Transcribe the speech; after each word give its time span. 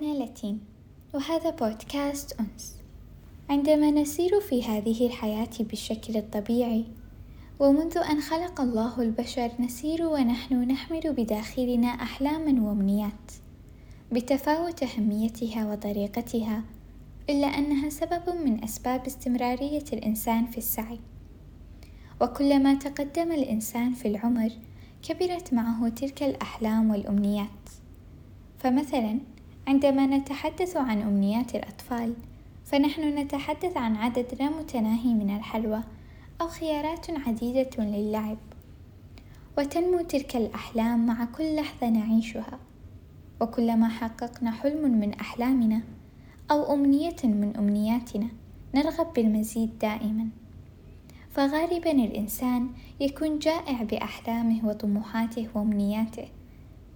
أنا 0.00 0.14
لاتين 0.18 0.60
وهذا 1.14 1.50
بودكاست 1.50 2.40
أنس. 2.40 2.76
عندما 3.50 3.90
نسير 3.90 4.40
في 4.40 4.62
هذه 4.62 5.06
الحياة 5.06 5.50
بالشكل 5.60 6.16
الطبيعي 6.16 6.84
ومنذ 7.58 7.98
أن 7.98 8.20
خلق 8.20 8.60
الله 8.60 9.02
البشر 9.02 9.50
نسير 9.58 10.06
ونحن 10.06 10.54
نحمل 10.54 11.12
بداخلنا 11.12 11.88
أحلاما 11.88 12.68
وأمنيات 12.68 13.32
بتفاوت 14.12 14.82
أهميتها 14.82 15.72
وطريقتها 15.72 16.62
إلا 17.30 17.46
أنها 17.46 17.88
سبب 17.88 18.30
من 18.44 18.64
أسباب 18.64 19.06
استمرارية 19.06 19.84
الإنسان 19.92 20.46
في 20.46 20.58
السعي. 20.58 20.98
وكلما 22.22 22.74
تقدم 22.74 23.32
الإنسان 23.32 23.92
في 23.92 24.08
العمر 24.08 24.50
كبرت 25.02 25.54
معه 25.54 25.88
تلك 25.88 26.22
الأحلام 26.22 26.90
والأمنيات. 26.90 27.48
فمثلا 28.58 29.18
عندما 29.68 30.06
نتحدث 30.06 30.76
عن 30.76 31.02
أمنيات 31.02 31.54
الأطفال 31.54 32.14
فنحن 32.64 33.18
نتحدث 33.18 33.76
عن 33.76 33.96
عدد 33.96 34.26
لا 34.40 34.50
متناهي 34.50 35.14
من 35.14 35.36
الحلوى 35.36 35.82
أو 36.40 36.48
خيارات 36.48 37.06
عديدة 37.10 37.70
للعب. 37.78 38.38
وتنمو 39.58 40.00
تلك 40.00 40.36
الأحلام 40.36 41.06
مع 41.06 41.24
كل 41.24 41.56
لحظة 41.56 41.88
نعيشها. 41.88 42.58
وكلما 43.40 43.88
حققنا 43.88 44.50
حلم 44.50 45.00
من 45.00 45.14
أحلامنا 45.14 45.80
أو 46.50 46.74
أمنية 46.74 47.16
من 47.24 47.56
أمنياتنا 47.56 48.28
نرغب 48.74 49.12
بالمزيد 49.12 49.78
دائما. 49.78 50.28
فغالبا 51.30 51.90
الإنسان 51.90 52.68
يكون 53.00 53.38
جائع 53.38 53.82
بأحلامه 53.82 54.68
وطموحاته 54.68 55.48
وأمنياته. 55.54 56.28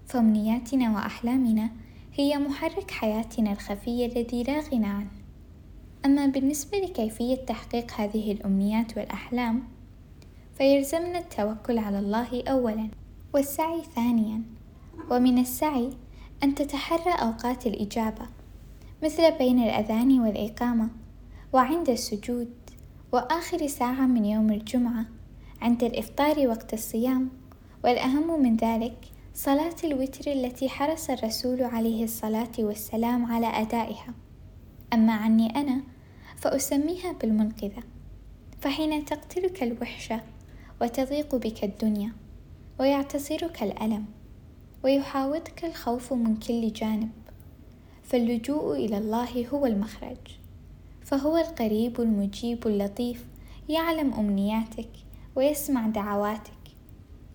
فأمنياتنا 0.06 0.94
وأحلامنا 0.94 1.70
هي 2.16 2.38
محرك 2.38 2.90
حياتنا 2.90 3.52
الخفي 3.52 4.06
الذي 4.06 4.42
لا 4.42 4.60
غنى 4.60 4.86
عنه. 4.86 5.10
أما 6.04 6.26
بالنسبة 6.26 6.78
لكيفية 6.78 7.34
تحقيق 7.34 7.92
هذه 7.92 8.32
الأمنيات 8.32 8.96
والأحلام 8.96 9.62
فيلزمنا 10.58 11.18
التوكل 11.18 11.78
على 11.78 11.98
الله 11.98 12.42
أولا 12.48 12.88
والسعي 13.34 13.82
ثانيا 13.94 14.42
ومن 15.10 15.38
السعي 15.38 15.90
أن 16.42 16.54
تتحرى 16.54 17.12
أوقات 17.12 17.66
الإجابة 17.66 18.26
مثل 19.02 19.38
بين 19.38 19.58
الأذان 19.58 20.20
والإقامة 20.20 20.88
وعند 21.52 21.88
السجود 21.88 22.52
وآخر 23.12 23.66
ساعة 23.66 24.06
من 24.06 24.24
يوم 24.24 24.52
الجمعة 24.52 25.04
عند 25.62 25.84
الإفطار 25.84 26.48
وقت 26.48 26.74
الصيام 26.74 27.28
والأهم 27.84 28.42
من 28.42 28.56
ذلك 28.56 28.96
صلاة 29.36 29.74
الوتر 29.84 30.32
التي 30.32 30.68
حرص 30.68 31.10
الرسول 31.10 31.62
عليه 31.62 32.04
الصلاة 32.04 32.52
والسلام 32.58 33.32
على 33.32 33.46
أدائها. 33.46 34.14
أما 34.92 35.12
عني 35.12 35.56
أنا 35.56 35.82
فأسميها 36.36 37.12
بالمنقذة. 37.12 37.82
فحين 38.60 39.04
تقتلك 39.04 39.62
الوحشة 39.62 40.20
وتضيق 40.80 41.34
بك 41.34 41.64
الدنيا 41.64 42.12
ويعتصرك 42.80 43.62
الألم 43.62 44.04
ويحاوطك 44.84 45.64
الخوف 45.64 46.12
من 46.12 46.36
كل 46.36 46.72
جانب 46.72 47.10
فاللجوء 48.02 48.76
إلى 48.76 48.98
الله 48.98 49.48
هو 49.48 49.66
المخرج. 49.66 50.38
فهو 51.02 51.36
القريب 51.36 52.00
المجيب 52.00 52.66
اللطيف 52.66 53.26
يعلم 53.68 54.14
أمنياتك 54.14 54.90
ويسمع 55.36 55.88
دعواتك 55.88 56.64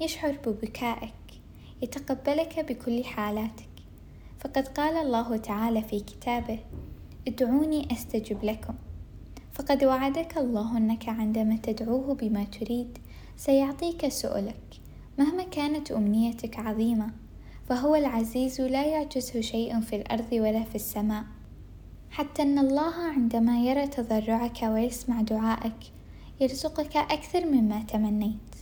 يشعر 0.02 0.38
ببكائك 0.46 1.19
يتقبلك 1.82 2.60
بكل 2.60 3.04
حالاتك. 3.04 3.70
فقد 4.40 4.68
قال 4.68 4.98
الله 4.98 5.38
تعالى 5.38 5.82
في 5.82 6.00
كتابه 6.00 6.60
ادعوني 7.28 7.92
أستجب 7.92 8.44
لكم. 8.44 8.74
فقد 9.54 9.84
وعدك 9.84 10.38
الله 10.38 10.78
أنك 10.78 11.10
عندما 11.10 11.58
تدعوه 11.64 12.16
بما 12.16 12.44
تريد 12.44 12.98
سيعطيك 13.38 14.08
سؤلك 14.08 14.80
مهما 15.18 15.44
كانت 15.44 15.92
أمنيتك 15.92 16.60
عظيمة 16.60 17.12
فهو 17.70 17.96
العزيز 17.96 18.62
لا 18.62 18.86
يعجزه 18.86 19.42
شيء 19.42 19.80
في 19.80 19.96
الأرض 19.96 20.34
ولا 20.34 20.64
في 20.64 20.76
السماء. 20.76 21.24
حتى 22.12 22.42
أن 22.42 22.60
الله 22.60 22.94
عندما 22.94 23.60
يرى 23.60 23.88
تضرعك 23.88 24.64
ويسمع 24.64 25.22
دعائك 25.22 25.92
يرزقك 26.42 26.98
أكثر 26.98 27.46
مما 27.46 27.84
تمنيت. 27.84 28.59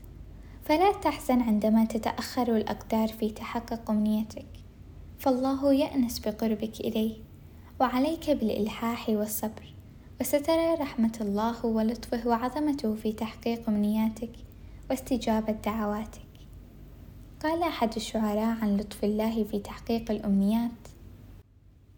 فلا 0.68 0.92
تحزن 0.92 1.42
عندما 1.42 1.86
تتأخر 1.86 2.56
الأقدار 2.56 3.08
في 3.08 3.30
تحقق 3.30 3.92
أمنيتك 3.92 4.46
فالله 5.20 5.74
يأنس 5.74 6.20
بقربك 6.20 6.80
إليه 6.80 7.16
وعليك 7.80 8.30
بالإلحاح 8.30 9.10
والصبر. 9.10 9.74
وسترى 10.22 10.74
رحمة 10.74 11.18
الله 11.22 11.66
ولطفه 11.66 12.28
وعظمته 12.28 12.96
في 12.96 13.12
تحقيق 13.12 13.70
أمنياتك 13.70 14.32
واستجابة 14.90 15.52
دعواتك. 15.52 16.28
قال 17.44 17.64
أحد 17.64 17.96
الشعراء 17.96 18.58
عن 18.62 18.78
لطف 18.78 19.04
الله 19.04 19.44
في 19.44 19.60
تحقيق 19.60 20.12
الأمنيات 20.12 20.88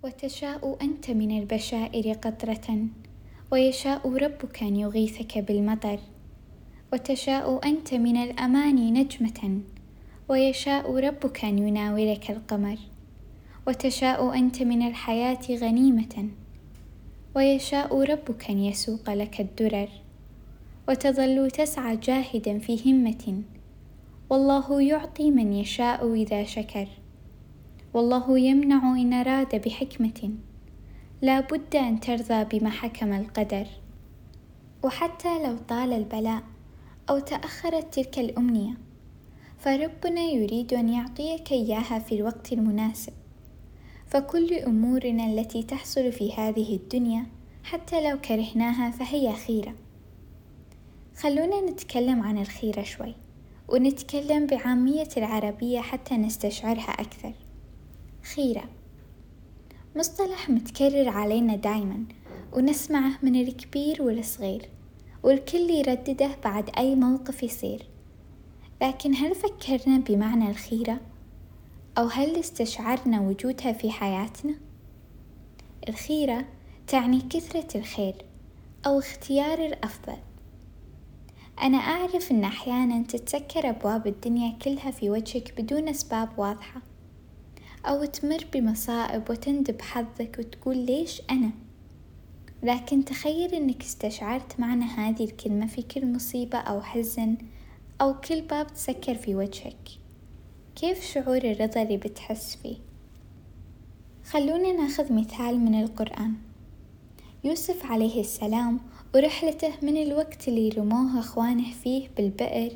وتشاء 0.03 0.77
أنت 0.81 1.11
من 1.11 1.39
البشائر 1.39 2.13
قطرة 2.13 2.77
ويشاء 3.51 4.13
ربك 4.13 4.63
أن 4.63 4.75
يغيثك 4.75 5.37
بالمطر. 5.37 5.99
وتشاء 6.93 7.67
أنت 7.67 7.93
من 7.93 8.17
الأماني 8.17 8.91
نجمة 8.91 9.61
ويشاء 10.29 10.95
ربك 10.95 11.45
أن 11.45 11.57
يناولك 11.57 12.31
القمر 12.31 12.77
وتشاء 13.67 14.35
أنت 14.35 14.63
من 14.63 14.87
الحياة 14.87 15.39
غنيمة 15.51 16.29
ويشاء 17.35 18.01
ربك 18.01 18.49
أن 18.49 18.59
يسوق 18.59 19.09
لك 19.09 19.41
الدرر 19.41 19.89
وتظل 20.89 21.51
تسعى 21.51 21.97
جاهدا 21.97 22.59
في 22.59 22.91
همة 22.91 23.41
والله 24.29 24.81
يعطي 24.81 25.31
من 25.31 25.53
يشاء 25.53 26.13
إذا 26.13 26.43
شكر 26.43 26.87
والله 27.93 28.39
يمنع 28.39 28.95
إن 28.95 29.13
أراد 29.13 29.61
بحكمة 29.65 30.31
لا 31.21 31.39
بد 31.39 31.75
أن 31.75 31.99
ترضى 31.99 32.59
بما 32.59 32.69
حكم 32.69 33.13
القدر. 33.13 33.67
وحتى 34.83 35.43
لو 35.43 35.57
طال 35.57 35.93
البلاء 35.93 36.43
أو 37.09 37.19
تأخرت 37.19 37.93
تلك 37.93 38.19
الأمنية. 38.19 38.77
فربنا 39.57 40.21
يريد 40.21 40.73
أن 40.73 40.89
يعطيك 40.89 41.51
إياها 41.51 41.99
في 41.99 42.15
الوقت 42.15 42.53
المناسب. 42.53 43.13
فكل 44.07 44.53
أمورنا 44.53 45.25
التي 45.25 45.63
تحصل 45.63 46.11
في 46.11 46.33
هذه 46.33 46.75
الدنيا 46.75 47.25
حتى 47.63 48.09
لو 48.09 48.21
كرهناها 48.21 48.91
فهي 48.91 49.33
خيرة. 49.33 49.75
خلونا 51.17 51.61
نتكلم 51.61 52.21
عن 52.23 52.37
الخيرة 52.37 52.83
شوي 52.83 53.15
ونتكلم 53.67 54.45
بعامية 54.45 55.09
العربية 55.17 55.79
حتى 55.79 56.17
نستشعرها 56.17 56.91
أكثر. 56.91 57.33
خيرة. 58.35 58.63
مصطلح 59.95 60.49
متكرر 60.49 61.09
علينا 61.09 61.55
دايما 61.55 62.05
ونسمعه 62.53 63.19
من 63.23 63.35
الكبير 63.35 64.01
والصغير. 64.01 64.69
والكل 65.23 65.69
يردده 65.69 66.29
بعد 66.43 66.69
أي 66.77 66.95
موقف 66.95 67.43
يصير 67.43 67.85
لكن 68.81 69.15
هل 69.15 69.35
فكرنا 69.35 69.97
بمعنى 69.97 70.49
الخيرة؟ 70.49 70.99
أو 71.97 72.05
هل 72.05 72.35
استشعرنا 72.35 73.21
وجودها 73.21 73.71
في 73.71 73.91
حياتنا؟ 73.91 74.55
الخيرة 75.89 76.45
تعني 76.87 77.21
كثرة 77.21 77.77
الخير 77.77 78.15
أو 78.85 78.99
اختيار 78.99 79.65
الأفضل 79.65 80.17
أنا 81.61 81.77
أعرف 81.77 82.31
أن 82.31 82.43
أحيانا 82.43 83.03
تتسكر 83.03 83.69
أبواب 83.69 84.07
الدنيا 84.07 84.57
كلها 84.61 84.91
في 84.91 85.09
وجهك 85.09 85.61
بدون 85.61 85.87
أسباب 85.87 86.29
واضحة 86.37 86.81
أو 87.85 88.05
تمر 88.05 88.45
بمصائب 88.53 89.29
وتندب 89.29 89.81
حظك 89.81 90.35
وتقول 90.39 90.77
ليش 90.77 91.21
أنا؟ 91.31 91.51
لكن 92.63 93.05
تخيل 93.05 93.55
إنك 93.55 93.81
استشعرت 93.81 94.59
معنى 94.59 94.85
هذه 94.85 95.23
الكلمة 95.23 95.67
في 95.67 95.81
كل 95.81 96.13
مصيبة 96.13 96.57
أو 96.57 96.81
حزن 96.81 97.37
أو 98.01 98.13
كل 98.13 98.41
باب 98.41 98.73
تسكر 98.73 99.15
في 99.15 99.35
وجهك. 99.35 99.89
كيف 100.75 101.13
شعور 101.13 101.37
الرضا 101.37 101.81
اللي 101.81 101.97
بتحس 101.97 102.55
فيه؟ 102.55 102.75
خلونا 104.31 104.71
ناخذ 104.71 105.13
مثال 105.13 105.59
من 105.59 105.81
القرآن. 105.81 106.33
يوسف 107.43 107.85
عليه 107.85 108.21
السلام 108.21 108.79
ورحلته 109.15 109.71
من 109.81 109.97
الوقت 109.97 110.47
اللي 110.47 110.69
رموه 110.69 111.19
أخوانه 111.19 111.73
فيه 111.83 112.09
بالبئر 112.17 112.71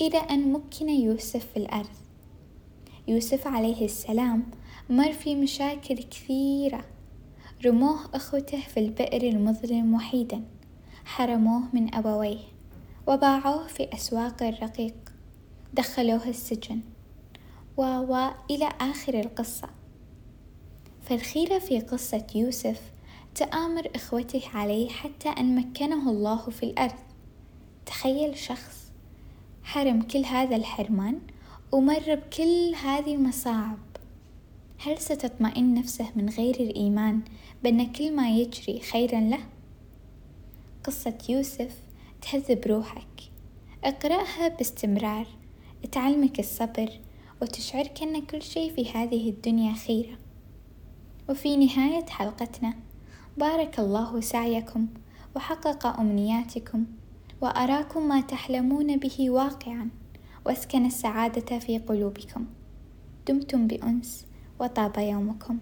إلى 0.00 0.18
أن 0.18 0.52
مكن 0.52 0.88
يوسف 0.88 1.46
في 1.46 1.56
الأرض. 1.56 1.96
يوسف 3.08 3.46
عليه 3.46 3.84
السلام 3.84 4.42
مر 4.90 5.12
في 5.12 5.34
مشاكل 5.34 5.94
كثيرة 5.94 6.84
رموه 7.66 7.98
أخوته 8.14 8.60
في 8.60 8.80
البئر 8.80 9.22
المظلم 9.22 9.94
وحيدا. 9.94 10.42
حرموه 11.04 11.62
من 11.72 11.94
أبويه 11.94 12.38
وباعوه 13.06 13.66
في 13.66 13.94
أسواق 13.94 14.42
الرقيق. 14.42 14.94
دخلوه 15.74 16.28
السجن 16.28 16.80
و 17.76 17.82
إلى 18.50 18.68
آخر 18.80 19.20
القصة. 19.20 19.68
فالخيرة 21.02 21.58
في 21.58 21.80
قصة 21.80 22.26
يوسف 22.34 22.80
تآمر 23.34 23.90
إخوته 23.94 24.42
عليه 24.54 24.88
حتى 24.88 25.28
أن 25.28 25.54
مكنه 25.56 26.10
الله 26.10 26.50
في 26.50 26.62
الأرض. 26.62 26.98
تخيل 27.86 28.38
شخص 28.38 28.92
حرم 29.62 30.02
كل 30.02 30.24
هذا 30.24 30.56
الحرمان 30.56 31.20
ومر 31.72 32.14
بكل 32.14 32.74
هذه 32.82 33.14
المصاعب. 33.14 33.78
هل 34.84 34.98
ستطمئن 34.98 35.74
نفسه 35.74 36.06
من 36.16 36.28
غير 36.28 36.54
الإيمان 36.60 37.20
بأن 37.62 37.92
كل 37.92 38.16
ما 38.16 38.30
يجري 38.30 38.80
خيرا 38.80 39.20
له؟ 39.20 39.38
قصة 40.84 41.18
يوسف 41.28 41.82
تهذب 42.22 42.66
روحك. 42.66 43.30
اقرأها 43.84 44.48
باستمرار. 44.48 45.26
تعلمك 45.92 46.40
الصبر 46.40 46.90
وتشعرك 47.42 48.02
أن 48.02 48.22
كل 48.22 48.42
شيء 48.42 48.74
في 48.74 48.90
هذه 48.90 49.30
الدنيا 49.30 49.74
خيرة 49.74 50.18
وفي 51.28 51.56
نهاية 51.56 52.06
حلقتنا 52.06 52.74
بارك 53.36 53.80
الله 53.80 54.20
سعيكم 54.20 54.86
وحقق 55.36 55.86
أمنياتكم 55.86 56.84
وأراكم 57.40 58.08
ما 58.08 58.20
تحلمون 58.20 58.96
به 58.96 59.30
واقعا. 59.30 59.88
واسكن 60.46 60.86
السعادة 60.86 61.58
في 61.58 61.78
قلوبكم. 61.78 62.46
دمتم 63.28 63.66
بأنس. 63.66 64.31
وطاب 64.62 64.98
يومكم. 64.98 65.58